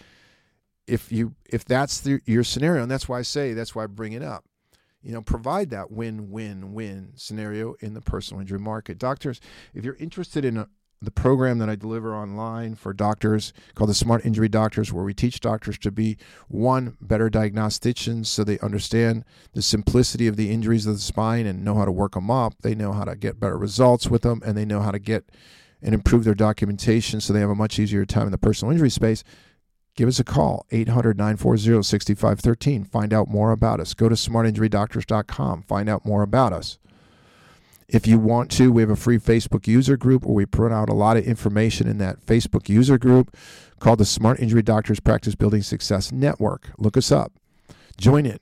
If 0.86 1.10
you 1.10 1.34
if 1.46 1.64
that's 1.64 2.00
the, 2.00 2.20
your 2.26 2.44
scenario 2.44 2.82
and 2.82 2.90
that's 2.90 3.08
why 3.08 3.18
i 3.18 3.22
say 3.22 3.54
that's 3.54 3.74
why 3.74 3.84
i 3.84 3.86
bring 3.86 4.12
it 4.12 4.22
up 4.22 4.44
you 5.04 5.12
know, 5.12 5.20
provide 5.22 5.70
that 5.70 5.90
win-win-win 5.90 7.12
scenario 7.14 7.74
in 7.80 7.94
the 7.94 8.00
personal 8.00 8.40
injury 8.40 8.58
market. 8.58 8.98
Doctors, 8.98 9.40
if 9.74 9.84
you're 9.84 9.96
interested 9.96 10.44
in 10.44 10.56
a, 10.56 10.68
the 11.02 11.10
program 11.10 11.58
that 11.58 11.68
I 11.68 11.76
deliver 11.76 12.16
online 12.16 12.74
for 12.74 12.94
doctors 12.94 13.52
called 13.74 13.90
the 13.90 13.94
Smart 13.94 14.24
Injury 14.24 14.48
Doctors, 14.48 14.90
where 14.90 15.04
we 15.04 15.12
teach 15.12 15.40
doctors 15.40 15.76
to 15.78 15.90
be 15.90 16.16
one 16.48 16.96
better 17.02 17.28
diagnosticians 17.28 18.26
so 18.26 18.42
they 18.42 18.58
understand 18.60 19.24
the 19.52 19.60
simplicity 19.60 20.26
of 20.26 20.36
the 20.36 20.50
injuries 20.50 20.86
of 20.86 20.94
the 20.94 21.00
spine 21.00 21.44
and 21.44 21.62
know 21.62 21.74
how 21.74 21.84
to 21.84 21.92
work 21.92 22.12
them 22.12 22.30
up. 22.30 22.54
They 22.62 22.74
know 22.74 22.92
how 22.92 23.04
to 23.04 23.14
get 23.14 23.38
better 23.38 23.58
results 23.58 24.08
with 24.08 24.22
them, 24.22 24.40
and 24.46 24.56
they 24.56 24.64
know 24.64 24.80
how 24.80 24.92
to 24.92 24.98
get 24.98 25.30
and 25.82 25.92
improve 25.92 26.24
their 26.24 26.34
documentation 26.34 27.20
so 27.20 27.34
they 27.34 27.40
have 27.40 27.50
a 27.50 27.54
much 27.54 27.78
easier 27.78 28.06
time 28.06 28.24
in 28.24 28.32
the 28.32 28.38
personal 28.38 28.72
injury 28.72 28.88
space 28.88 29.22
give 29.94 30.08
us 30.08 30.18
a 30.18 30.24
call 30.24 30.64
800-940-6513 30.70 32.86
find 32.86 33.12
out 33.12 33.28
more 33.28 33.52
about 33.52 33.80
us. 33.80 33.92
Go 33.94 34.08
to 34.08 34.14
smartinjurydoctors.com 34.14 35.62
find 35.62 35.88
out 35.88 36.04
more 36.04 36.22
about 36.22 36.52
us. 36.52 36.78
If 37.88 38.06
you 38.06 38.18
want 38.18 38.50
to 38.52 38.72
we 38.72 38.82
have 38.82 38.90
a 38.90 38.96
free 38.96 39.18
facebook 39.18 39.66
user 39.66 39.96
group 39.96 40.24
where 40.24 40.34
we 40.34 40.46
put 40.46 40.72
out 40.72 40.88
a 40.88 40.94
lot 40.94 41.16
of 41.16 41.24
information 41.24 41.88
in 41.88 41.98
that 41.98 42.24
facebook 42.24 42.68
user 42.68 42.98
group 42.98 43.36
called 43.78 43.98
the 43.98 44.04
smart 44.04 44.40
injury 44.40 44.62
doctors 44.62 45.00
practice 45.00 45.34
building 45.34 45.62
success 45.62 46.12
network. 46.12 46.70
Look 46.78 46.96
us 46.96 47.12
up. 47.12 47.32
Join 47.96 48.26
it 48.26 48.40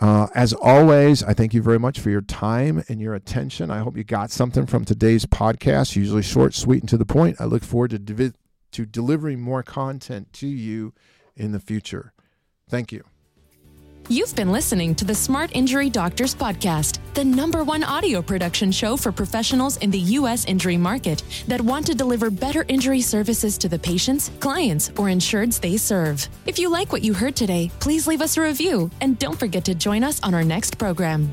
uh, 0.00 0.28
as 0.34 0.54
always, 0.54 1.22
I 1.22 1.34
thank 1.34 1.52
you 1.52 1.60
very 1.60 1.78
much 1.78 2.00
for 2.00 2.08
your 2.08 2.22
time 2.22 2.82
and 2.88 3.00
your 3.00 3.14
attention. 3.14 3.70
I 3.70 3.80
hope 3.80 3.98
you 3.98 4.04
got 4.04 4.30
something 4.30 4.64
from 4.64 4.86
today's 4.86 5.26
podcast, 5.26 5.94
usually 5.94 6.22
short, 6.22 6.54
sweet, 6.54 6.82
and 6.82 6.88
to 6.88 6.96
the 6.96 7.04
point. 7.04 7.36
I 7.38 7.44
look 7.44 7.62
forward 7.62 7.90
to 7.90 7.98
to 8.72 8.86
delivering 8.86 9.40
more 9.40 9.62
content 9.62 10.32
to 10.34 10.46
you 10.46 10.92
in 11.36 11.52
the 11.52 11.60
future. 11.60 12.12
Thank 12.68 12.92
you. 12.92 13.04
You've 14.08 14.34
been 14.34 14.50
listening 14.50 14.96
to 14.96 15.04
the 15.04 15.14
Smart 15.14 15.54
Injury 15.54 15.88
Doctors 15.88 16.34
Podcast, 16.34 16.98
the 17.14 17.24
number 17.24 17.62
one 17.62 17.84
audio 17.84 18.20
production 18.20 18.72
show 18.72 18.96
for 18.96 19.12
professionals 19.12 19.76
in 19.76 19.90
the 19.92 20.00
U.S. 20.18 20.46
injury 20.46 20.76
market 20.76 21.22
that 21.46 21.60
want 21.60 21.86
to 21.86 21.94
deliver 21.94 22.28
better 22.28 22.64
injury 22.66 23.02
services 23.02 23.56
to 23.58 23.68
the 23.68 23.78
patients, 23.78 24.32
clients, 24.40 24.88
or 24.90 25.06
insureds 25.06 25.60
they 25.60 25.76
serve. 25.76 26.28
If 26.44 26.58
you 26.58 26.70
like 26.70 26.90
what 26.90 27.02
you 27.02 27.14
heard 27.14 27.36
today, 27.36 27.70
please 27.78 28.08
leave 28.08 28.20
us 28.20 28.36
a 28.36 28.42
review 28.42 28.90
and 29.00 29.16
don't 29.16 29.38
forget 29.38 29.64
to 29.66 29.76
join 29.76 30.02
us 30.02 30.20
on 30.24 30.34
our 30.34 30.44
next 30.44 30.76
program. 30.76 31.32